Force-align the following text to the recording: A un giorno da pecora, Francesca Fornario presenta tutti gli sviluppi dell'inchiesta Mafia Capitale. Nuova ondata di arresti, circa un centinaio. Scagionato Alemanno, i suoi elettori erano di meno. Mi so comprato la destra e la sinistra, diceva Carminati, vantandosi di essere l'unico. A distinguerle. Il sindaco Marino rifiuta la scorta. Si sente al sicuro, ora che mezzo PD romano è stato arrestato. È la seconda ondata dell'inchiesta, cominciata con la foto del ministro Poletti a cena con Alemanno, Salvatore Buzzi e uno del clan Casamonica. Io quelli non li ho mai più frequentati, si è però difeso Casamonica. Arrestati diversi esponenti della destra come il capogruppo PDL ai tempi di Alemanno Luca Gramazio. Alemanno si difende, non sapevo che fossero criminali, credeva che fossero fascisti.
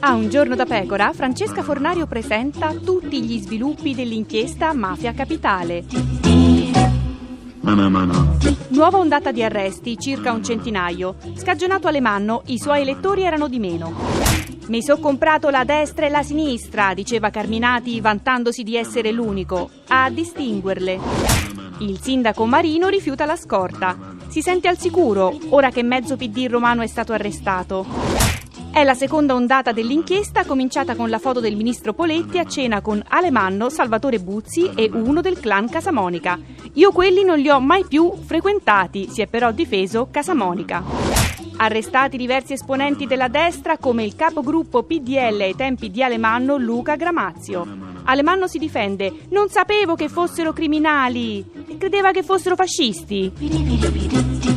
A 0.00 0.14
un 0.14 0.28
giorno 0.28 0.56
da 0.56 0.64
pecora, 0.64 1.12
Francesca 1.12 1.62
Fornario 1.62 2.08
presenta 2.08 2.74
tutti 2.74 3.22
gli 3.22 3.38
sviluppi 3.38 3.94
dell'inchiesta 3.94 4.72
Mafia 4.72 5.12
Capitale. 5.12 5.84
Nuova 8.70 8.98
ondata 8.98 9.30
di 9.30 9.44
arresti, 9.44 9.96
circa 9.96 10.32
un 10.32 10.42
centinaio. 10.42 11.14
Scagionato 11.36 11.86
Alemanno, 11.86 12.42
i 12.46 12.58
suoi 12.58 12.80
elettori 12.80 13.22
erano 13.22 13.46
di 13.46 13.60
meno. 13.60 13.94
Mi 14.66 14.82
so 14.82 14.98
comprato 14.98 15.50
la 15.50 15.62
destra 15.62 16.06
e 16.06 16.08
la 16.08 16.24
sinistra, 16.24 16.92
diceva 16.92 17.30
Carminati, 17.30 18.00
vantandosi 18.00 18.64
di 18.64 18.76
essere 18.76 19.12
l'unico. 19.12 19.70
A 19.86 20.10
distinguerle. 20.10 20.98
Il 21.78 22.00
sindaco 22.00 22.44
Marino 22.44 22.88
rifiuta 22.88 23.24
la 23.24 23.36
scorta. 23.36 23.96
Si 24.26 24.42
sente 24.42 24.66
al 24.66 24.78
sicuro, 24.78 25.38
ora 25.50 25.70
che 25.70 25.84
mezzo 25.84 26.16
PD 26.16 26.48
romano 26.48 26.82
è 26.82 26.88
stato 26.88 27.12
arrestato. 27.12 28.25
È 28.76 28.84
la 28.84 28.92
seconda 28.92 29.34
ondata 29.34 29.72
dell'inchiesta, 29.72 30.44
cominciata 30.44 30.96
con 30.96 31.08
la 31.08 31.18
foto 31.18 31.40
del 31.40 31.56
ministro 31.56 31.94
Poletti 31.94 32.38
a 32.38 32.44
cena 32.44 32.82
con 32.82 33.02
Alemanno, 33.08 33.70
Salvatore 33.70 34.18
Buzzi 34.18 34.70
e 34.74 34.90
uno 34.92 35.22
del 35.22 35.40
clan 35.40 35.70
Casamonica. 35.70 36.38
Io 36.74 36.92
quelli 36.92 37.24
non 37.24 37.38
li 37.38 37.48
ho 37.48 37.58
mai 37.58 37.86
più 37.88 38.12
frequentati, 38.12 39.08
si 39.08 39.22
è 39.22 39.28
però 39.28 39.50
difeso 39.50 40.08
Casamonica. 40.10 40.84
Arrestati 41.56 42.18
diversi 42.18 42.52
esponenti 42.52 43.06
della 43.06 43.28
destra 43.28 43.78
come 43.78 44.04
il 44.04 44.14
capogruppo 44.14 44.82
PDL 44.82 45.40
ai 45.40 45.56
tempi 45.56 45.90
di 45.90 46.02
Alemanno 46.02 46.58
Luca 46.58 46.96
Gramazio. 46.96 47.66
Alemanno 48.04 48.46
si 48.46 48.58
difende, 48.58 49.10
non 49.30 49.48
sapevo 49.48 49.94
che 49.94 50.10
fossero 50.10 50.52
criminali, 50.52 51.42
credeva 51.78 52.10
che 52.10 52.22
fossero 52.22 52.54
fascisti. 52.54 54.55